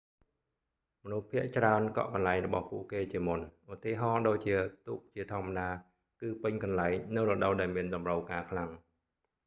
[1.03, 3.39] មនុស្សភាគច្រើនកក់កន្លែងរបស់ពួកគេជាមុន
[3.71, 4.55] ឧទាហរណ៍ដូចជា
[4.87, 5.69] ទូកជាធម្មតា
[6.21, 8.69] គឺពេញកន្លែងនៅរដូវដែលមានតម្រូវការខ្លាំង